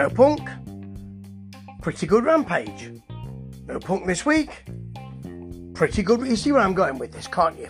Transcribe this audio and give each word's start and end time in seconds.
No 0.00 0.08
Punk, 0.08 0.48
pretty 1.82 2.06
good 2.06 2.24
Rampage. 2.24 2.90
No 3.66 3.78
Punk 3.78 4.06
this 4.06 4.24
week, 4.24 4.64
pretty 5.74 6.02
good. 6.02 6.26
You 6.26 6.36
see 6.36 6.52
where 6.52 6.62
I'm 6.62 6.72
going 6.72 6.98
with 6.98 7.12
this, 7.12 7.26
can't 7.26 7.58
you? 7.58 7.68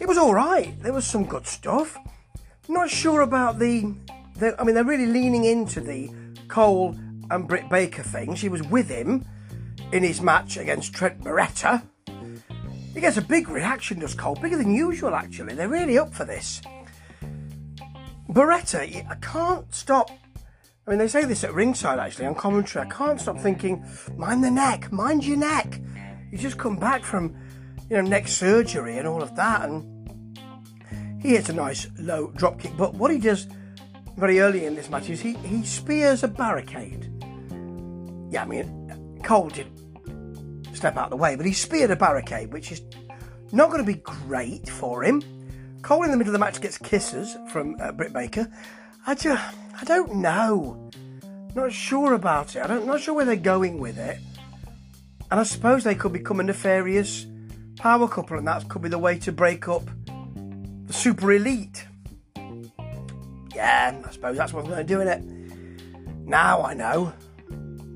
It 0.00 0.08
was 0.08 0.16
all 0.16 0.32
right. 0.32 0.74
There 0.82 0.94
was 0.94 1.06
some 1.06 1.26
good 1.26 1.46
stuff. 1.46 1.98
Not 2.66 2.88
sure 2.88 3.20
about 3.20 3.58
the, 3.58 3.94
the 4.38 4.58
I 4.58 4.64
mean, 4.64 4.74
they're 4.74 4.84
really 4.84 5.04
leaning 5.04 5.44
into 5.44 5.82
the 5.82 6.10
Cole 6.48 6.96
and 7.30 7.46
Britt 7.46 7.68
Baker 7.68 8.02
thing. 8.02 8.34
She 8.34 8.48
was 8.48 8.62
with 8.62 8.88
him 8.88 9.26
in 9.92 10.02
his 10.02 10.22
match 10.22 10.56
against 10.56 10.94
Trent 10.94 11.20
Beretta. 11.20 11.82
He 12.94 13.02
gets 13.02 13.18
a 13.18 13.22
big 13.22 13.50
reaction, 13.50 13.98
does 13.98 14.14
Cole, 14.14 14.36
bigger 14.36 14.56
than 14.56 14.74
usual 14.74 15.14
actually. 15.14 15.56
They're 15.56 15.68
really 15.68 15.98
up 15.98 16.14
for 16.14 16.24
this. 16.24 16.62
Beretta, 18.30 19.06
I 19.10 19.14
can't 19.16 19.74
stop. 19.74 20.08
I 20.86 20.90
mean, 20.90 20.98
they 20.98 21.06
say 21.06 21.24
this 21.24 21.44
at 21.44 21.54
ringside 21.54 22.00
actually 22.00 22.26
on 22.26 22.34
commentary. 22.34 22.84
I 22.84 22.90
can't 22.90 23.20
stop 23.20 23.38
thinking, 23.38 23.84
mind 24.16 24.42
the 24.42 24.50
neck, 24.50 24.90
mind 24.90 25.24
your 25.24 25.36
neck. 25.36 25.80
You 26.32 26.38
just 26.38 26.58
come 26.58 26.76
back 26.76 27.04
from, 27.04 27.36
you 27.88 27.96
know, 27.96 28.02
neck 28.02 28.26
surgery 28.26 28.98
and 28.98 29.06
all 29.06 29.22
of 29.22 29.36
that, 29.36 29.68
and 29.68 30.40
he 31.22 31.30
hits 31.30 31.48
a 31.50 31.52
nice 31.52 31.86
low 32.00 32.32
drop 32.34 32.58
kick. 32.58 32.76
But 32.76 32.94
what 32.94 33.12
he 33.12 33.18
does 33.18 33.46
very 34.16 34.40
early 34.40 34.64
in 34.64 34.74
this 34.74 34.90
match 34.90 35.08
is 35.08 35.20
he, 35.20 35.34
he 35.34 35.64
spears 35.64 36.24
a 36.24 36.28
barricade. 36.28 37.08
Yeah, 38.30 38.42
I 38.42 38.46
mean, 38.46 39.20
Cole 39.22 39.50
did 39.50 39.68
step 40.74 40.96
out 40.96 41.04
of 41.04 41.10
the 41.10 41.16
way, 41.16 41.36
but 41.36 41.46
he 41.46 41.52
speared 41.52 41.92
a 41.92 41.96
barricade, 41.96 42.52
which 42.52 42.72
is 42.72 42.82
not 43.52 43.70
going 43.70 43.84
to 43.84 43.86
be 43.86 44.00
great 44.00 44.68
for 44.68 45.04
him. 45.04 45.22
Cole 45.82 46.02
in 46.02 46.10
the 46.10 46.16
middle 46.16 46.30
of 46.30 46.32
the 46.32 46.38
match 46.40 46.60
gets 46.60 46.76
kisses 46.76 47.36
from 47.52 47.76
uh, 47.80 47.92
Britt 47.92 48.12
Baker. 48.12 48.50
I 49.06 49.14
just, 49.14 49.54
I 49.80 49.84
don't 49.84 50.16
know. 50.16 50.81
Not 51.54 51.72
sure 51.72 52.14
about 52.14 52.56
it. 52.56 52.60
I'm 52.60 52.86
not 52.86 53.00
sure 53.00 53.14
where 53.14 53.24
they're 53.24 53.36
going 53.36 53.78
with 53.78 53.98
it. 53.98 54.18
And 55.30 55.40
I 55.40 55.42
suppose 55.42 55.84
they 55.84 55.94
could 55.94 56.12
become 56.12 56.40
a 56.40 56.42
nefarious 56.42 57.26
power 57.78 58.08
couple, 58.08 58.38
and 58.38 58.46
that 58.46 58.68
could 58.68 58.82
be 58.82 58.88
the 58.88 58.98
way 58.98 59.18
to 59.20 59.32
break 59.32 59.68
up 59.68 59.82
the 60.86 60.92
super 60.92 61.32
elite. 61.32 61.86
Yeah, 63.54 64.02
I 64.04 64.10
suppose 64.10 64.36
that's 64.36 64.52
what's 64.52 64.68
going 64.68 64.78
to 64.78 64.84
do 64.84 65.00
in 65.00 65.08
it. 65.08 65.22
Now 66.26 66.62
I 66.62 66.74
know. 66.74 67.12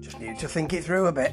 Just 0.01 0.21
need 0.21 0.39
to 0.39 0.49
think 0.49 0.73
it 0.73 0.85
through 0.85 1.07
a 1.07 1.13
bit. 1.13 1.33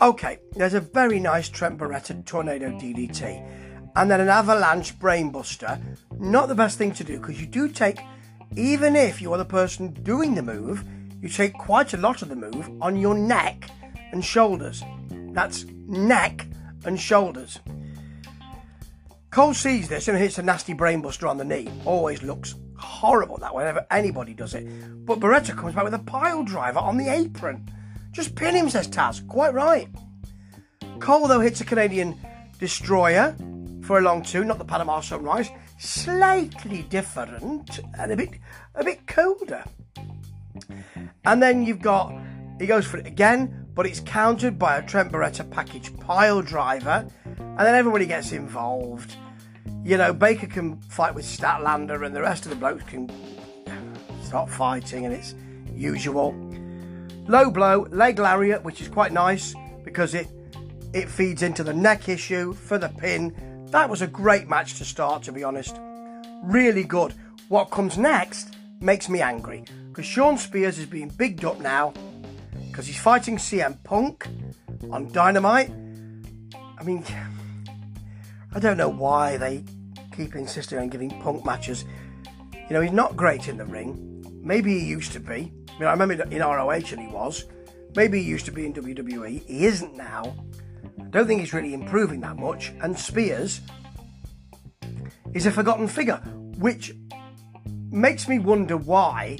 Okay, 0.00 0.38
there's 0.52 0.74
a 0.74 0.80
very 0.80 1.20
nice 1.20 1.48
Trent 1.48 1.78
Beretta 1.78 2.24
Tornado 2.24 2.70
DDT. 2.70 3.90
And 3.94 4.10
then 4.10 4.20
an 4.20 4.28
Avalanche 4.28 4.98
Brainbuster. 4.98 5.80
Not 6.18 6.48
the 6.48 6.54
best 6.54 6.78
thing 6.78 6.92
to 6.92 7.04
do 7.04 7.18
because 7.18 7.40
you 7.40 7.46
do 7.46 7.68
take, 7.68 8.00
even 8.56 8.96
if 8.96 9.20
you 9.20 9.32
are 9.32 9.38
the 9.38 9.44
person 9.44 9.92
doing 10.02 10.34
the 10.34 10.42
move, 10.42 10.84
you 11.22 11.28
take 11.28 11.54
quite 11.54 11.94
a 11.94 11.96
lot 11.96 12.20
of 12.20 12.28
the 12.28 12.36
move 12.36 12.70
on 12.82 12.96
your 12.96 13.14
neck 13.14 13.70
and 14.12 14.24
shoulders. 14.24 14.82
That's 15.32 15.64
neck 15.86 16.46
and 16.84 17.00
shoulders. 17.00 17.60
Cole 19.30 19.54
sees 19.54 19.88
this 19.88 20.08
and 20.08 20.18
hits 20.18 20.36
a 20.36 20.42
nasty 20.42 20.74
brainbuster 20.74 21.30
on 21.30 21.38
the 21.38 21.44
knee. 21.44 21.70
Always 21.86 22.22
looks 22.22 22.56
horrible 22.76 23.38
that 23.38 23.54
whenever 23.54 23.86
anybody 23.90 24.34
does 24.34 24.52
it. 24.54 24.66
But 25.06 25.20
Beretta 25.20 25.56
comes 25.56 25.74
back 25.74 25.84
with 25.84 25.94
a 25.94 26.00
pile 26.00 26.42
driver 26.42 26.80
on 26.80 26.98
the 26.98 27.08
apron. 27.08 27.66
Just 28.10 28.34
pin 28.34 28.54
him, 28.54 28.68
says 28.68 28.88
Taz. 28.88 29.26
Quite 29.26 29.54
right. 29.54 29.88
Cole, 30.98 31.28
though, 31.28 31.40
hits 31.40 31.60
a 31.60 31.64
Canadian 31.64 32.18
destroyer 32.58 33.34
for 33.82 33.98
a 33.98 34.02
long 34.02 34.22
two, 34.22 34.44
not 34.44 34.58
the 34.58 34.64
Panama 34.64 35.00
Sunrise. 35.00 35.50
Slightly 35.78 36.82
different 36.82 37.80
and 37.98 38.12
a 38.12 38.16
bit 38.16 38.30
a 38.74 38.84
bit 38.84 39.06
colder. 39.06 39.64
And 41.24 41.42
then 41.42 41.64
you've 41.64 41.80
got 41.80 42.12
he 42.60 42.66
goes 42.66 42.86
for 42.86 42.98
it 42.98 43.06
again, 43.06 43.66
but 43.74 43.86
it's 43.86 44.00
countered 44.00 44.58
by 44.58 44.76
a 44.76 44.86
Trent 44.86 45.10
Beretta 45.10 45.50
package 45.50 45.94
pile 45.98 46.42
driver, 46.42 47.06
and 47.24 47.58
then 47.58 47.74
everybody 47.74 48.06
gets 48.06 48.32
involved. 48.32 49.16
You 49.84 49.96
know, 49.96 50.12
Baker 50.12 50.46
can 50.46 50.80
fight 50.82 51.14
with 51.14 51.24
Statlander, 51.24 52.06
and 52.06 52.14
the 52.14 52.22
rest 52.22 52.44
of 52.44 52.50
the 52.50 52.56
blokes 52.56 52.84
can 52.84 53.10
start 54.22 54.48
fighting, 54.48 55.06
and 55.06 55.14
it's 55.14 55.34
usual. 55.74 56.32
Low 57.26 57.50
blow, 57.50 57.86
leg 57.90 58.18
lariat, 58.18 58.62
which 58.62 58.80
is 58.80 58.88
quite 58.88 59.12
nice 59.12 59.54
because 59.84 60.14
it 60.14 60.28
it 60.92 61.08
feeds 61.08 61.42
into 61.42 61.64
the 61.64 61.72
neck 61.72 62.08
issue 62.08 62.52
for 62.52 62.78
the 62.78 62.88
pin. 62.90 63.34
That 63.70 63.88
was 63.88 64.02
a 64.02 64.06
great 64.06 64.48
match 64.48 64.74
to 64.74 64.84
start, 64.84 65.22
to 65.24 65.32
be 65.32 65.42
honest. 65.42 65.80
Really 66.42 66.84
good. 66.84 67.14
What 67.48 67.70
comes 67.70 67.96
next 67.96 68.56
makes 68.82 69.08
me 69.08 69.20
angry 69.20 69.64
because 69.88 70.04
Shawn 70.04 70.36
Spears 70.36 70.78
is 70.78 70.86
being 70.86 71.08
bigged 71.08 71.44
up 71.44 71.60
now 71.60 71.92
because 72.70 72.86
he's 72.86 72.98
fighting 72.98 73.36
CM 73.36 73.82
Punk 73.84 74.26
on 74.90 75.10
Dynamite. 75.12 75.70
I 76.78 76.84
mean, 76.84 77.04
I 78.54 78.58
don't 78.58 78.76
know 78.76 78.88
why 78.88 79.36
they 79.36 79.64
keep 80.16 80.34
insisting 80.34 80.78
on 80.78 80.88
giving 80.88 81.10
Punk 81.20 81.44
matches. 81.44 81.84
You 82.54 82.70
know, 82.70 82.80
he's 82.80 82.92
not 82.92 83.16
great 83.16 83.48
in 83.48 83.56
the 83.56 83.64
ring. 83.64 84.24
Maybe 84.42 84.78
he 84.78 84.86
used 84.86 85.12
to 85.12 85.20
be. 85.20 85.52
I 85.68 85.78
mean, 85.78 85.88
I 85.88 85.92
remember 85.92 86.14
in 86.14 86.40
ROH 86.40 86.70
and 86.70 87.00
he 87.00 87.08
was. 87.08 87.44
Maybe 87.94 88.22
he 88.22 88.28
used 88.28 88.46
to 88.46 88.52
be 88.52 88.66
in 88.66 88.72
WWE. 88.72 89.46
He 89.46 89.66
isn't 89.66 89.96
now. 89.96 90.34
I 90.98 91.04
don't 91.10 91.26
think 91.26 91.40
he's 91.40 91.52
really 91.52 91.74
improving 91.74 92.20
that 92.20 92.36
much. 92.36 92.72
And 92.80 92.98
Spears 92.98 93.60
is 95.34 95.46
a 95.46 95.50
forgotten 95.50 95.88
figure, 95.88 96.16
which 96.58 96.94
makes 97.92 98.26
me 98.26 98.38
wonder 98.38 98.76
why 98.76 99.36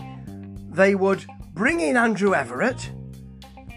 they 0.70 0.94
would 0.94 1.24
bring 1.54 1.80
in 1.80 1.96
Andrew 1.96 2.34
Everett, 2.34 2.90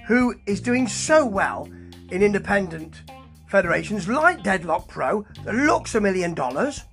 who 0.08 0.36
is 0.46 0.62
doing 0.62 0.88
so 0.88 1.26
well 1.26 1.68
in 2.12 2.22
independent 2.22 3.02
federations 3.48 4.08
like 4.08 4.44
Deadlock 4.44 4.88
Pro, 4.88 5.26
that 5.44 5.56
looks 5.56 5.96
a 5.96 6.02
million 6.02 6.34
dollars. 6.34 6.84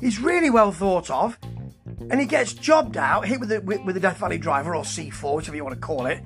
He's 0.00 0.18
really 0.18 0.50
well 0.50 0.72
thought 0.72 1.10
of, 1.10 1.38
and 2.10 2.20
he 2.20 2.26
gets 2.26 2.52
jobbed 2.52 2.96
out, 2.96 3.26
hit 3.26 3.40
with 3.40 3.48
the, 3.50 3.60
with, 3.60 4.00
Death 4.00 4.18
Valley 4.18 4.38
driver 4.38 4.74
or 4.74 4.82
C4, 4.82 5.36
whichever 5.36 5.56
you 5.56 5.64
want 5.64 5.74
to 5.74 5.80
call 5.80 6.06
it, 6.06 6.22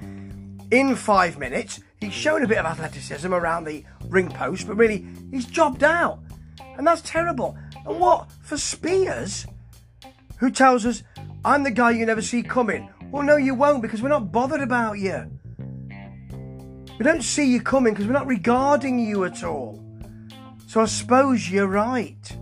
in 0.70 0.96
five 0.96 1.38
minutes. 1.38 1.80
He's 2.00 2.12
shown 2.12 2.44
a 2.44 2.48
bit 2.48 2.58
of 2.58 2.66
athleticism 2.66 3.32
around 3.32 3.64
the 3.64 3.84
ring 4.08 4.28
post, 4.30 4.66
but 4.66 4.76
really, 4.76 5.06
he's 5.30 5.46
jobbed 5.46 5.82
out. 5.82 6.20
And 6.76 6.86
that's 6.86 7.02
terrible. 7.02 7.56
And 7.86 7.98
what? 7.98 8.30
For 8.42 8.56
Spears, 8.56 9.46
who 10.38 10.50
tells 10.50 10.86
us, 10.86 11.02
I'm 11.44 11.62
the 11.62 11.70
guy 11.70 11.92
you 11.92 12.06
never 12.06 12.22
see 12.22 12.42
coming. 12.42 12.90
Well, 13.10 13.22
no, 13.22 13.36
you 13.36 13.54
won't 13.54 13.82
because 13.82 14.02
we're 14.02 14.08
not 14.08 14.32
bothered 14.32 14.60
about 14.60 14.98
you. 14.98 15.30
We 16.98 17.04
don't 17.04 17.22
see 17.22 17.50
you 17.50 17.60
coming 17.60 17.94
because 17.94 18.06
we're 18.06 18.12
not 18.12 18.26
regarding 18.26 18.98
you 18.98 19.24
at 19.24 19.44
all. 19.44 19.84
So 20.66 20.80
I 20.80 20.86
suppose 20.86 21.50
you're 21.50 21.66
right. 21.66 22.36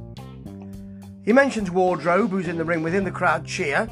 He 1.24 1.32
mentions 1.32 1.70
Wardlow, 1.70 2.28
who's 2.28 2.48
in 2.48 2.56
the 2.56 2.64
ring 2.64 2.82
with 2.82 2.94
him, 2.94 3.04
the 3.04 3.10
crowd 3.10 3.44
cheer. 3.44 3.88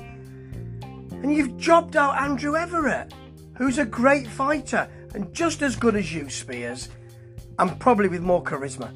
And 1.10 1.34
you've 1.34 1.56
jobbed 1.56 1.97
out 1.97 2.16
Andrew 2.16 2.56
Everett, 2.56 3.12
who's 3.56 3.78
a 3.78 3.84
great 3.84 4.26
fighter 4.26 4.88
and 5.15 5.32
just 5.32 5.62
as 5.62 5.76
good 5.76 5.97
as 5.97 6.12
you, 6.12 6.28
Spears, 6.28 6.88
and 7.59 7.78
probably 7.78 8.09
with 8.09 8.22
more 8.22 8.42
charisma. 8.42 8.88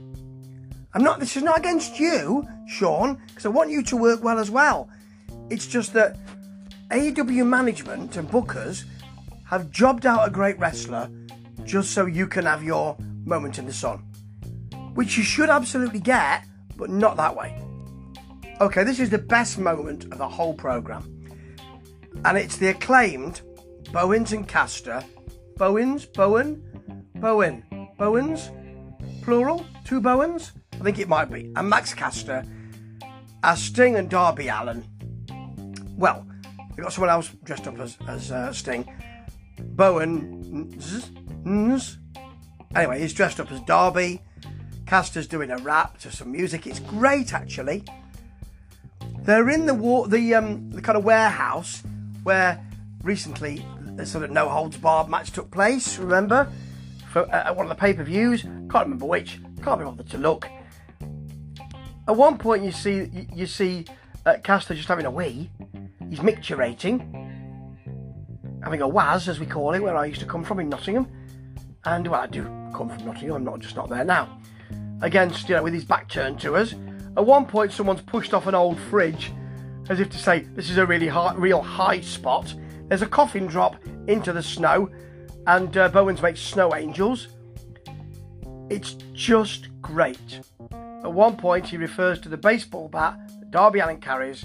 I'm 0.94 1.02
not, 1.02 1.20
this 1.20 1.36
is 1.36 1.42
not 1.42 1.58
against 1.58 2.00
you, 2.00 2.46
Shawn, 2.66 3.20
because 3.28 3.46
I 3.46 3.50
want 3.50 3.70
you 3.70 3.82
to 3.84 3.96
work 3.96 4.22
well 4.22 4.38
as 4.38 4.50
well. 4.50 4.88
It's 5.50 5.66
just 5.66 5.92
that 5.94 6.16
AEW 6.90 7.46
management 7.46 8.16
and 8.16 8.28
bookers 8.28 8.84
have 9.44 9.70
jobbed 9.70 10.06
out 10.06 10.26
a 10.26 10.30
great 10.30 10.58
wrestler 10.58 11.10
just 11.64 11.92
so 11.92 12.06
you 12.06 12.26
can 12.26 12.44
have 12.44 12.62
your 12.62 12.96
moment 13.24 13.58
in 13.58 13.66
the 13.66 13.72
sun. 13.72 13.98
Which 14.94 15.16
you 15.16 15.22
should 15.22 15.50
absolutely 15.50 16.00
get, 16.00 16.44
but 16.76 16.90
not 16.90 17.16
that 17.16 17.36
way. 17.36 17.60
Okay, 18.60 18.84
this 18.84 19.00
is 19.00 19.10
the 19.10 19.18
best 19.18 19.58
moment 19.58 20.04
of 20.04 20.18
the 20.18 20.28
whole 20.28 20.54
programme. 20.54 21.14
And 22.24 22.36
it's 22.36 22.56
the 22.56 22.68
acclaimed 22.68 23.42
Bowens 23.92 24.32
and 24.32 24.46
Caster. 24.46 25.04
Bowens? 25.56 26.04
Bowen? 26.06 26.62
Bowen? 27.14 27.64
Bowens? 27.96 28.50
Plural? 29.22 29.64
Two 29.84 30.00
Bowens? 30.00 30.52
I 30.72 30.84
think 30.84 30.98
it 30.98 31.08
might 31.08 31.30
be. 31.30 31.52
And 31.56 31.68
Max 31.68 31.94
Caster 31.94 32.44
as 33.42 33.62
Sting 33.62 33.96
and 33.96 34.10
Darby 34.10 34.48
Allin. 34.48 34.84
Well, 35.98 36.24
they 36.76 36.82
got 36.82 36.92
someone 36.92 37.10
else 37.10 37.28
dressed 37.42 37.66
up 37.66 37.78
as, 37.80 37.98
as 38.06 38.30
uh, 38.30 38.52
Sting. 38.52 38.88
Bowen. 39.58 40.78
Anyway, 42.74 43.00
he's 43.00 43.12
dressed 43.12 43.40
up 43.40 43.50
as 43.50 43.60
Darby. 43.62 44.22
Caster's 44.86 45.26
doing 45.26 45.50
a 45.50 45.58
rap 45.58 45.98
to 45.98 46.12
some 46.12 46.30
music. 46.30 46.66
It's 46.68 46.78
great, 46.78 47.34
actually. 47.34 47.84
They're 49.22 49.50
in 49.50 49.66
the 49.66 50.06
the 50.08 50.34
um, 50.34 50.70
the 50.70 50.80
kind 50.80 50.96
of 50.96 51.04
warehouse 51.04 51.82
where 52.22 52.64
recently 53.02 53.64
the 53.96 54.06
sort 54.06 54.24
of 54.24 54.30
no 54.30 54.48
holds 54.48 54.76
barred 54.76 55.08
match 55.08 55.32
took 55.32 55.50
place. 55.50 55.98
Remember, 55.98 56.50
for 57.10 57.22
uh, 57.34 57.52
one 57.52 57.66
of 57.66 57.70
the 57.70 57.74
pay 57.74 57.92
per 57.92 58.04
views. 58.04 58.42
Can't 58.42 58.84
remember 58.84 59.06
which. 59.06 59.40
Can't 59.62 59.80
be 59.80 59.84
bothered 59.84 60.08
to 60.10 60.18
look. 60.18 60.48
At 62.06 62.16
one 62.16 62.38
point, 62.38 62.62
you 62.62 62.72
see 62.72 63.10
you, 63.12 63.26
you 63.34 63.46
see 63.46 63.84
uh, 64.24 64.36
Caster 64.42 64.74
just 64.74 64.88
having 64.88 65.06
a 65.06 65.10
wee. 65.10 65.50
He's 66.10 66.20
micturating. 66.20 67.00
having 68.62 68.82
a 68.82 68.88
waz, 68.88 69.28
as 69.28 69.38
we 69.38 69.46
call 69.46 69.74
it, 69.74 69.80
where 69.80 69.96
I 69.96 70.06
used 70.06 70.20
to 70.20 70.26
come 70.26 70.44
from 70.44 70.60
in 70.60 70.68
Nottingham. 70.68 71.06
And, 71.84 72.06
well, 72.06 72.20
I 72.20 72.26
do 72.26 72.44
come 72.74 72.88
from 72.88 73.04
Nottingham, 73.04 73.36
I'm 73.36 73.44
not 73.44 73.60
just 73.60 73.76
not 73.76 73.88
there 73.88 74.04
now. 74.04 74.40
Against, 75.00 75.48
you 75.48 75.54
know, 75.54 75.62
with 75.62 75.74
his 75.74 75.84
back 75.84 76.08
turned 76.08 76.40
to 76.40 76.56
us. 76.56 76.74
At 77.16 77.24
one 77.24 77.46
point, 77.46 77.72
someone's 77.72 78.02
pushed 78.02 78.34
off 78.34 78.46
an 78.46 78.54
old 78.54 78.78
fridge 78.78 79.32
as 79.88 80.00
if 80.00 80.10
to 80.10 80.18
say, 80.18 80.40
this 80.54 80.70
is 80.70 80.76
a 80.76 80.86
really 80.86 81.08
high, 81.08 81.34
real 81.34 81.62
high 81.62 82.00
spot. 82.00 82.54
There's 82.88 83.02
a 83.02 83.06
coffin 83.06 83.46
drop 83.46 83.76
into 84.06 84.32
the 84.32 84.42
snow, 84.42 84.90
and 85.46 85.76
uh, 85.76 85.88
Bowens 85.88 86.20
makes 86.20 86.40
snow 86.40 86.74
angels. 86.74 87.28
It's 88.70 88.94
just 89.12 89.68
great. 89.80 90.40
At 90.70 91.12
one 91.12 91.36
point, 91.36 91.66
he 91.66 91.76
refers 91.76 92.20
to 92.20 92.28
the 92.28 92.36
baseball 92.36 92.88
bat 92.88 93.18
that 93.40 93.50
Darby 93.50 93.78
Allin 93.78 94.00
carries 94.00 94.44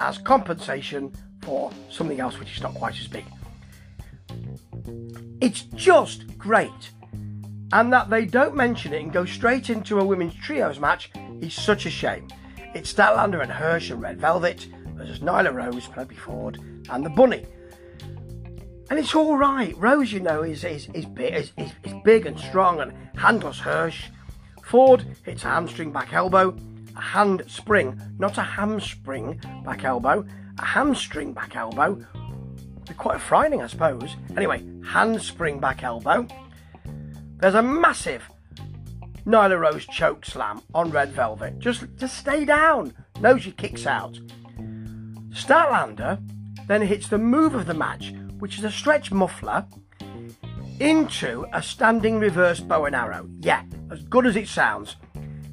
as 0.00 0.18
compensation 0.18 1.12
for 1.42 1.70
something 1.90 2.20
else 2.20 2.38
which 2.38 2.56
is 2.56 2.62
not 2.62 2.74
quite 2.74 2.98
as 2.98 3.06
big. 3.06 3.24
It's 5.40 5.62
just 5.62 6.36
great. 6.38 6.90
And 7.72 7.92
that 7.92 8.10
they 8.10 8.24
don't 8.24 8.54
mention 8.54 8.94
it 8.94 9.02
and 9.02 9.12
go 9.12 9.24
straight 9.24 9.70
into 9.70 10.00
a 10.00 10.04
women's 10.04 10.34
trios 10.34 10.78
match 10.78 11.10
is 11.40 11.54
such 11.54 11.86
a 11.86 11.90
shame. 11.90 12.28
It's 12.74 12.92
Statlander 12.92 13.42
and 13.42 13.50
Hirsch 13.50 13.90
and 13.90 14.00
Red 14.00 14.20
Velvet 14.20 14.66
versus 14.94 15.20
Nyla 15.20 15.52
Rose, 15.52 15.86
Penelope 15.86 16.14
Ford, 16.16 16.58
and 16.90 17.04
the 17.04 17.10
Bunny. 17.10 17.44
And 18.90 18.98
it's 18.98 19.14
all 19.14 19.36
right. 19.36 19.76
Rose, 19.76 20.12
you 20.12 20.20
know, 20.20 20.42
is 20.42 20.64
is 20.64 20.88
is, 20.94 21.06
is, 21.18 21.52
is, 21.58 21.72
is 21.84 21.92
big 22.04 22.24
and 22.24 22.38
strong 22.38 22.80
and 22.80 22.92
handles 23.18 23.58
Hirsch. 23.58 24.04
Ford 24.62 25.04
hits 25.24 25.44
a 25.44 25.48
hamstring 25.48 25.92
back 25.92 26.12
elbow, 26.12 26.56
hand 27.00 27.44
spring, 27.46 28.00
not 28.18 28.38
a 28.38 28.42
hamstring 28.42 29.40
back 29.64 29.84
elbow, 29.84 30.24
a 30.58 30.64
hamstring 30.64 31.32
back 31.32 31.56
elbow. 31.56 32.04
Be 32.86 32.94
quite 32.94 33.20
frightening, 33.20 33.62
I 33.62 33.66
suppose. 33.66 34.16
Anyway, 34.36 34.64
handspring 34.84 35.60
back 35.60 35.82
elbow. 35.82 36.26
There's 37.38 37.54
a 37.54 37.62
massive 37.62 38.28
Nyla 39.26 39.60
Rose 39.60 39.86
choke 39.86 40.24
slam 40.24 40.62
on 40.74 40.90
Red 40.90 41.10
Velvet. 41.10 41.58
Just, 41.58 41.84
just 41.96 42.16
stay 42.16 42.44
down. 42.44 42.94
No, 43.20 43.36
she 43.36 43.52
kicks 43.52 43.86
out. 43.86 44.18
Statlander 45.30 46.18
then 46.66 46.82
hits 46.82 47.08
the 47.08 47.18
move 47.18 47.54
of 47.54 47.66
the 47.66 47.74
match, 47.74 48.14
which 48.38 48.58
is 48.58 48.64
a 48.64 48.70
stretch 48.70 49.12
muffler, 49.12 49.66
into 50.80 51.44
a 51.52 51.62
standing 51.62 52.18
reverse 52.18 52.60
bow 52.60 52.86
and 52.86 52.96
arrow. 52.96 53.28
Yeah, 53.40 53.64
as 53.90 54.02
good 54.04 54.26
as 54.26 54.36
it 54.36 54.48
sounds. 54.48 54.96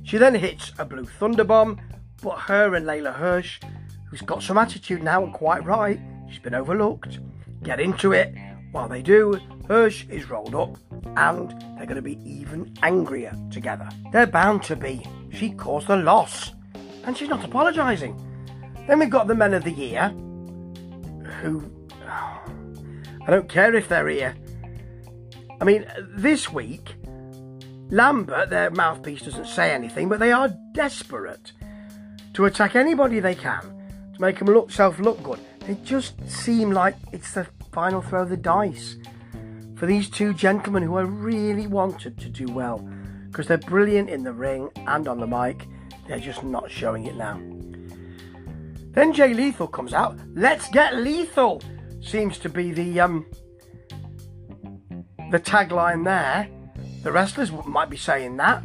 She 0.05 0.19
then 0.19 0.35
hits 0.35 0.71
a 0.77 0.85
blue 0.85 1.05
thunder 1.05 1.43
bomb, 1.43 1.81
but 2.21 2.37
her 2.37 2.75
and 2.75 2.85
Leyla 2.85 3.13
Hirsch, 3.13 3.59
who's 4.07 4.21
got 4.21 4.43
some 4.43 4.57
attitude 4.57 5.01
now 5.01 5.23
and 5.23 5.33
quite 5.33 5.65
right, 5.65 5.99
she's 6.29 6.39
been 6.39 6.53
overlooked, 6.53 7.19
get 7.63 7.79
into 7.79 8.13
it. 8.13 8.33
While 8.71 8.87
they 8.87 9.01
do, 9.01 9.39
Hirsch 9.67 10.05
is 10.09 10.29
rolled 10.29 10.53
up 10.53 10.77
and 11.17 11.51
they're 11.75 11.87
going 11.87 11.95
to 11.95 12.03
be 12.03 12.19
even 12.23 12.71
angrier 12.83 13.35
together. 13.49 13.89
They're 14.11 14.27
bound 14.27 14.61
to 14.63 14.75
be. 14.75 15.03
She 15.31 15.49
caused 15.49 15.87
the 15.87 15.97
loss 15.97 16.51
and 17.03 17.17
she's 17.17 17.29
not 17.29 17.43
apologising. 17.43 18.15
Then 18.87 18.99
we've 18.99 19.09
got 19.09 19.25
the 19.25 19.33
Men 19.33 19.55
of 19.55 19.63
the 19.63 19.71
Year, 19.71 20.09
who. 21.41 21.63
I 23.27 23.31
don't 23.31 23.49
care 23.49 23.73
if 23.73 23.89
they're 23.89 24.07
here. 24.07 24.35
I 25.59 25.63
mean, 25.63 25.87
this 26.15 26.51
week, 26.51 26.93
Lambert, 27.89 28.49
their 28.49 28.71
mouthpiece, 28.71 29.21
doesn't 29.21 29.47
say 29.47 29.71
anything, 29.71 30.09
but 30.09 30.19
they 30.19 30.31
are 30.31 30.53
desperate 30.73 31.51
to 32.33 32.45
attack 32.45 32.75
anybody 32.75 33.19
they 33.19 33.35
can 33.35 33.61
to 34.13 34.21
make 34.21 34.39
them 34.39 34.47
look 34.47 34.69
look 34.99 35.23
good. 35.23 35.39
They 35.61 35.75
just 35.83 36.15
seem 36.29 36.71
like 36.71 36.95
it's 37.11 37.33
the 37.33 37.47
final 37.71 38.01
throw 38.01 38.23
of 38.23 38.29
the 38.29 38.37
dice 38.37 38.97
for 39.75 39.85
these 39.85 40.09
two 40.09 40.33
gentlemen 40.33 40.83
who 40.83 40.95
I 40.97 41.01
really 41.01 41.67
wanted 41.67 42.17
to 42.19 42.29
do 42.29 42.45
well 42.51 42.87
because 43.27 43.47
they're 43.47 43.57
brilliant 43.57 44.09
in 44.09 44.23
the 44.23 44.33
ring 44.33 44.69
and 44.87 45.07
on 45.07 45.19
the 45.19 45.27
mic. 45.27 45.67
They're 46.07 46.19
just 46.19 46.43
not 46.43 46.71
showing 46.71 47.05
it 47.05 47.15
now. 47.15 47.41
Then 48.91 49.11
Jay 49.11 49.33
Lethal 49.33 49.67
comes 49.67 49.93
out. 49.93 50.17
Let's 50.33 50.69
get 50.69 50.95
lethal 50.95 51.61
seems 52.01 52.37
to 52.39 52.49
be 52.49 52.71
the 52.71 52.99
um 52.99 53.25
the 55.31 55.39
tagline 55.39 56.05
there. 56.05 56.47
The 57.05 57.11
wrestlers 57.11 57.51
might 57.51 57.91
be 57.91 57.97
saying 57.97 58.37
that. 58.37 58.63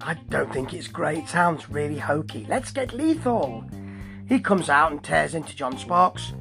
I 0.00 0.14
don't 0.30 0.50
think 0.50 0.72
it's 0.72 0.88
great. 0.88 1.24
It 1.24 1.28
sounds 1.28 1.68
really 1.68 1.98
hokey. 1.98 2.46
Let's 2.48 2.70
get 2.70 2.94
lethal. 2.94 3.66
He 4.26 4.40
comes 4.40 4.70
out 4.70 4.92
and 4.92 5.04
tears 5.04 5.34
into 5.34 5.54
John 5.54 5.76
Sparks. 5.76 6.32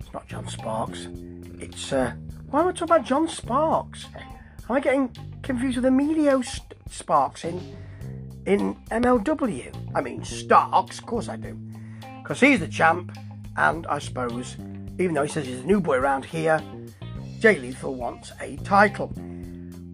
It's 0.00 0.12
not 0.12 0.26
John 0.26 0.48
Sparks. 0.48 1.06
It's 1.60 1.92
uh 1.92 2.14
why 2.50 2.62
am 2.62 2.66
I 2.66 2.72
talking 2.72 2.96
about 2.96 3.06
John 3.06 3.28
Sparks? 3.28 4.06
Am 4.68 4.74
I 4.74 4.80
getting 4.80 5.08
confused 5.40 5.76
with 5.76 5.84
Emilio 5.84 6.42
Sparks 6.90 7.44
in 7.44 7.60
in 8.44 8.74
MLW? 8.90 9.92
I 9.94 10.00
mean 10.00 10.24
Starks, 10.24 10.98
of 10.98 11.06
course 11.06 11.28
I 11.28 11.36
do 11.36 11.56
because 12.24 12.40
he's 12.40 12.58
the 12.58 12.66
champ, 12.66 13.16
and 13.56 13.86
I 13.86 14.00
suppose, 14.00 14.56
even 14.98 15.14
though 15.14 15.22
he 15.22 15.28
says 15.28 15.46
he's 15.46 15.60
a 15.60 15.64
new 15.64 15.80
boy 15.80 15.98
around 15.98 16.24
here, 16.24 16.60
Jay 17.38 17.60
Lethal 17.60 17.94
wants 17.94 18.32
a 18.40 18.56
title. 18.64 19.12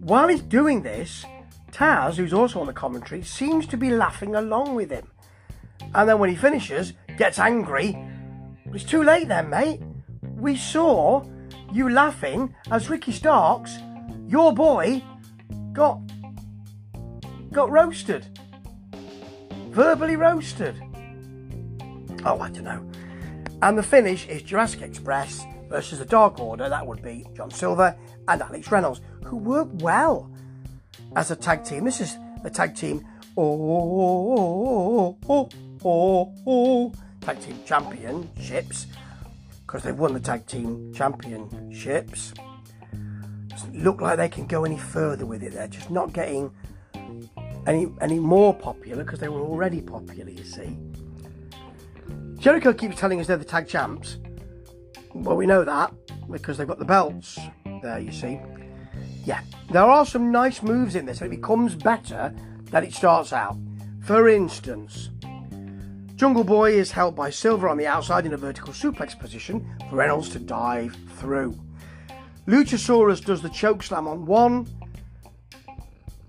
While 0.09 0.29
he's 0.29 0.41
doing 0.41 0.81
this, 0.81 1.23
Taz, 1.71 2.15
who's 2.15 2.33
also 2.33 2.59
on 2.61 2.65
the 2.65 2.73
commentary, 2.73 3.21
seems 3.21 3.67
to 3.67 3.77
be 3.77 3.91
laughing 3.91 4.33
along 4.33 4.73
with 4.73 4.89
him. 4.89 5.07
And 5.93 6.09
then 6.09 6.17
when 6.17 6.31
he 6.31 6.35
finishes, 6.35 6.93
gets 7.15 7.37
angry. 7.37 7.95
It's 8.73 8.83
too 8.83 9.03
late 9.03 9.27
then, 9.27 9.51
mate. 9.51 9.81
We 10.23 10.55
saw 10.55 11.23
you 11.71 11.91
laughing 11.91 12.55
as 12.71 12.89
Ricky 12.89 13.11
Starks, 13.11 13.77
your 14.27 14.51
boy, 14.51 15.03
got 15.73 16.01
got 17.51 17.69
roasted. 17.69 18.25
Verbally 19.69 20.15
roasted. 20.15 20.75
Oh, 22.25 22.39
I 22.39 22.49
don't 22.49 22.63
know. 22.63 22.83
And 23.61 23.77
the 23.77 23.83
finish 23.83 24.27
is 24.27 24.41
Jurassic 24.41 24.81
Express 24.81 25.45
versus 25.69 25.99
the 25.99 26.05
Dark 26.05 26.39
Order. 26.39 26.67
That 26.67 26.85
would 26.85 27.01
be 27.01 27.25
John 27.35 27.51
Silver 27.51 27.95
and 28.27 28.41
Alex 28.41 28.71
Reynolds, 28.71 29.01
who 29.23 29.37
work 29.37 29.69
well 29.75 30.31
as 31.15 31.31
a 31.31 31.35
tag 31.35 31.63
team. 31.63 31.85
This 31.85 32.01
is 32.01 32.17
the 32.43 32.49
tag 32.49 32.75
team. 32.75 33.05
Oh, 33.37 35.17
oh, 35.27 35.49
oh, 35.85 36.33
oh, 36.45 36.93
tag 37.21 37.39
team 37.39 37.59
championships 37.65 38.87
because 39.69 39.83
they've 39.83 39.97
won 39.97 40.13
the 40.13 40.19
tag 40.19 40.45
team 40.47 40.91
championships. 40.93 42.33
Doesn't 43.47 43.83
look 43.83 44.01
like 44.01 44.17
they 44.17 44.27
can 44.27 44.47
go 44.47 44.65
any 44.65 44.77
further 44.77 45.25
with 45.25 45.43
it. 45.43 45.53
They're 45.53 45.67
just 45.67 45.91
not 45.91 46.11
getting 46.11 46.51
any 47.67 47.87
any 48.01 48.19
more 48.19 48.53
popular 48.53 49.03
because 49.03 49.19
they 49.19 49.29
were 49.29 49.41
already 49.41 49.81
popular. 49.81 50.31
You 50.31 50.43
see. 50.43 50.77
Jericho 52.39 52.73
keeps 52.73 52.97
telling 52.97 53.19
us 53.19 53.27
they're 53.27 53.37
the 53.37 53.45
tag 53.45 53.67
champs. 53.67 54.17
Well, 55.13 55.35
we 55.35 55.45
know 55.45 55.63
that 55.63 55.93
because 56.29 56.57
they've 56.57 56.67
got 56.67 56.79
the 56.79 56.85
belts 56.85 57.39
there, 57.81 57.99
you 57.99 58.11
see. 58.11 58.39
Yeah, 59.25 59.41
there 59.71 59.83
are 59.83 60.05
some 60.05 60.31
nice 60.31 60.61
moves 60.61 60.95
in 60.95 61.05
this, 61.05 61.21
and 61.21 61.31
it 61.31 61.35
becomes 61.35 61.75
better 61.75 62.33
than 62.71 62.83
it 62.83 62.93
starts 62.93 63.33
out. 63.33 63.57
For 64.01 64.29
instance, 64.29 65.09
Jungle 66.15 66.43
Boy 66.43 66.73
is 66.73 66.91
held 66.91 67.15
by 67.15 67.29
Silver 67.29 67.69
on 67.69 67.77
the 67.77 67.87
outside 67.87 68.25
in 68.25 68.33
a 68.33 68.37
vertical 68.37 68.73
suplex 68.73 69.17
position 69.17 69.65
for 69.89 69.95
Reynolds 69.95 70.29
to 70.29 70.39
dive 70.39 70.95
through. 71.17 71.57
Luchasaurus 72.47 73.23
does 73.23 73.41
the 73.41 73.49
choke 73.49 73.83
slam 73.83 74.07
on 74.07 74.25
one 74.25 74.67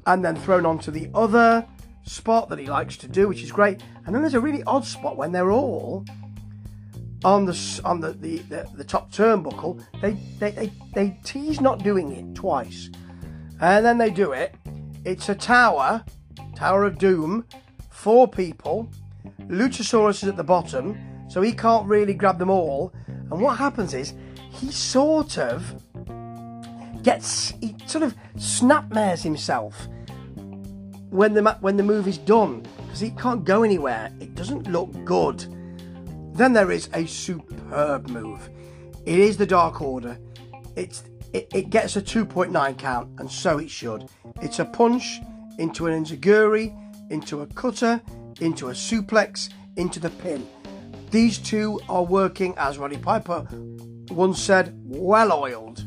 and 0.07 0.25
then 0.25 0.37
thrown 0.37 0.67
onto 0.67 0.91
the 0.91 1.11
other 1.15 1.67
spot 2.05 2.49
that 2.49 2.59
he 2.59 2.67
likes 2.67 2.97
to 2.99 3.09
do, 3.09 3.29
which 3.29 3.43
is 3.43 3.53
great. 3.53 3.83
And 4.05 4.15
then 4.15 4.23
there's 4.23 4.35
a 4.35 4.41
really 4.41 4.63
odd 4.65 4.85
spot 4.85 5.17
when 5.17 5.33
they're 5.33 5.51
all 5.53 6.05
on 7.25 7.45
the 7.45 7.81
on 7.85 8.01
the, 8.01 8.13
the, 8.13 8.39
the, 8.39 8.69
the 8.75 8.85
top 8.85 9.11
turnbuckle. 9.13 9.83
They, 10.01 10.13
they 10.39 10.51
they 10.51 10.73
they 10.95 11.19
tease 11.25 11.61
not 11.61 11.83
doing 11.83 12.13
it 12.13 12.35
twice, 12.35 12.91
and 13.61 13.85
then 13.85 13.99
they 13.99 14.11
do 14.11 14.33
it. 14.33 14.55
It's 15.05 15.29
a 15.29 15.35
tower, 15.35 16.05
Tower 16.55 16.85
of 16.85 16.99
Doom, 16.99 17.45
four 17.91 18.29
people. 18.29 18.91
Luchasaurus 19.49 20.23
is 20.23 20.29
at 20.29 20.37
the 20.37 20.45
bottom, 20.45 20.99
so 21.29 21.43
he 21.43 21.53
can't 21.53 21.87
really 21.87 22.15
grab 22.15 22.39
them 22.39 22.51
all. 22.51 22.93
And 23.07 23.41
what 23.41 23.57
happens 23.59 23.95
is 23.95 24.15
he 24.51 24.71
sort 24.71 25.39
of 25.39 25.75
gets 27.03 27.51
he 27.61 27.75
sort 27.87 28.05
of 28.05 28.15
snapmares 28.37 29.23
himself 29.23 29.89
when 31.11 31.35
the 31.35 31.57
when 31.61 31.77
the 31.77 31.83
move 31.83 32.07
is 32.07 32.19
done 32.19 32.63
because 32.77 33.01
he 33.01 33.11
can't 33.11 33.45
go 33.45 33.63
anywhere. 33.63 34.13
It 34.21 34.35
doesn't 34.35 34.71
look 34.71 34.93
good. 35.05 35.47
Then 36.33 36.53
there 36.53 36.71
is 36.71 36.89
a 36.95 37.07
superb 37.07 38.09
move. 38.09 38.49
It 39.07 39.19
is 39.19 39.37
the 39.37 39.47
Dark 39.47 39.81
Order. 39.81 40.19
It's 40.77 41.03
it, 41.33 41.49
it 41.55 41.71
gets 41.71 41.97
a 41.97 42.03
2.9 42.03 42.79
count, 42.79 43.09
and 43.19 43.31
so 43.31 43.59
it 43.59 43.71
should. 43.71 44.09
It's 44.43 44.59
a 44.59 44.65
punch 44.65 45.21
into 45.59 45.87
an 45.87 46.05
enziguri, 46.05 46.77
into 47.11 47.43
a 47.43 47.47
cutter, 47.47 48.01
into 48.41 48.69
a 48.69 48.73
suplex, 48.73 49.51
into 49.77 50.01
the 50.01 50.11
pin. 50.11 50.47
These 51.11 51.39
two 51.39 51.81
are 51.89 52.05
working, 52.05 52.55
as 52.57 52.79
Roddy 52.79 52.97
Piper 52.97 53.47
once 54.11 54.43
said, 54.43 54.75
well 54.85 55.33
oiled. 55.33 55.85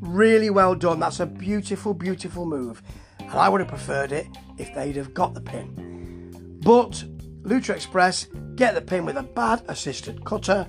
Really 0.00 0.50
well 0.50 0.74
done. 0.74 1.00
That's 1.00 1.20
a 1.20 1.26
beautiful, 1.26 1.94
beautiful 1.94 2.46
move. 2.46 2.82
And 3.18 3.30
I 3.30 3.48
would 3.48 3.60
have 3.60 3.68
preferred 3.68 4.12
it 4.12 4.26
if 4.58 4.74
they'd 4.74 4.96
have 4.96 5.14
got 5.14 5.34
the 5.34 5.40
pin. 5.40 6.58
But 6.62 7.04
Lucha 7.42 7.74
Express 7.74 8.26
get 8.54 8.74
the 8.74 8.80
pin 8.80 9.04
with 9.04 9.16
a 9.16 9.22
bad 9.22 9.62
assisted 9.68 10.24
cutter. 10.24 10.66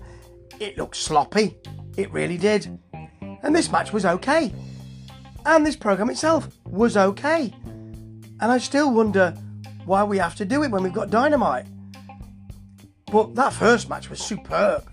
It 0.60 0.78
looked 0.78 0.96
sloppy. 0.96 1.58
It 1.98 2.12
really 2.12 2.38
did. 2.38 2.80
And 3.44 3.56
this 3.56 3.72
match 3.72 3.92
was 3.92 4.06
okay. 4.06 4.54
And 5.46 5.66
this 5.66 5.76
program 5.76 6.10
itself 6.10 6.48
was 6.66 6.96
okay. 6.96 7.54
And 7.66 8.52
I 8.52 8.58
still 8.58 8.94
wonder 8.94 9.32
why 9.86 10.04
we 10.04 10.18
have 10.18 10.36
to 10.36 10.46
do 10.46 10.64
it 10.64 10.72
when 10.72 10.84
we've 10.84 10.94
got 10.94 11.10
dynamite. 11.10 11.66
But 13.12 13.36
that 13.36 13.52
first 13.52 13.90
match 13.90 14.10
was 14.10 14.20
superb. 14.20 14.90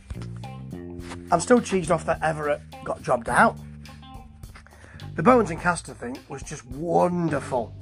I'm 1.30 1.40
still 1.40 1.60
cheesed 1.60 1.90
off 1.90 2.04
that 2.06 2.22
Everett 2.22 2.60
got 2.84 3.02
jobbed 3.02 3.28
out. 3.28 3.56
The 5.14 5.22
Bowens 5.22 5.50
and 5.50 5.60
Caster 5.60 5.94
thing 5.94 6.16
was 6.28 6.42
just 6.42 6.64
wonderful. 6.66 7.74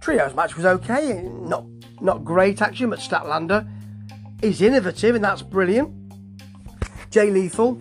Trios 0.00 0.34
match 0.34 0.56
was 0.56 0.64
okay, 0.64 1.22
not 1.22 1.64
not 2.00 2.24
great 2.24 2.62
action, 2.62 2.90
but 2.90 2.98
Statlander 2.98 3.68
is 4.42 4.62
innovative 4.62 5.14
and 5.14 5.24
that's 5.24 5.42
brilliant. 5.42 5.94
Jay 7.10 7.30
Lethal, 7.30 7.80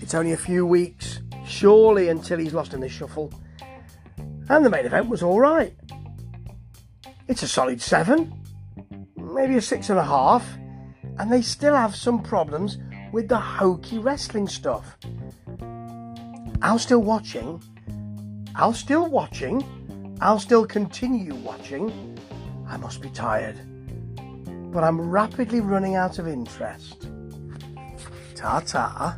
it's 0.00 0.14
only 0.14 0.32
a 0.32 0.36
few 0.36 0.66
weeks, 0.66 1.20
surely 1.46 2.08
until 2.08 2.38
he's 2.38 2.54
lost 2.54 2.74
in 2.74 2.80
the 2.80 2.88
shuffle. 2.88 3.32
And 4.48 4.64
the 4.64 4.70
main 4.70 4.86
event 4.86 5.08
was 5.08 5.22
alright. 5.22 5.74
It's 7.28 7.42
a 7.42 7.48
solid 7.48 7.80
seven, 7.80 8.32
maybe 9.16 9.56
a 9.56 9.60
six 9.60 9.90
and 9.90 9.98
a 9.98 10.04
half, 10.04 10.46
and 11.18 11.30
they 11.30 11.42
still 11.42 11.74
have 11.74 11.94
some 11.94 12.22
problems 12.22 12.78
with 13.12 13.28
the 13.28 13.38
hokey 13.38 13.98
wrestling 13.98 14.48
stuff. 14.48 14.96
I'll 16.60 16.78
still 16.78 17.02
watching. 17.02 17.62
I'll 18.56 18.72
still 18.72 19.06
watching. 19.06 19.62
I'll 20.20 20.40
still 20.40 20.66
continue 20.66 21.34
watching. 21.34 22.18
I 22.68 22.76
must 22.76 23.00
be 23.00 23.08
tired. 23.10 23.56
But 24.72 24.84
I'm 24.84 25.00
rapidly 25.00 25.60
running 25.60 25.94
out 25.96 26.18
of 26.18 26.28
interest. 26.28 27.08
Ta 28.34 28.60
ta. 28.60 29.16